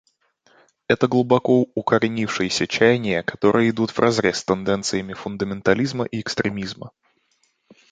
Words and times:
Это 0.87 1.07
глубоко 1.07 1.67
укоренившиеся 1.75 2.65
чаяния, 2.65 3.21
которые 3.21 3.69
идут 3.69 3.95
вразрез 3.95 4.37
с 4.39 4.43
тенденциями 4.43 5.13
фундаментализма 5.13 6.05
и 6.05 6.21
экстремизма. 6.21 6.89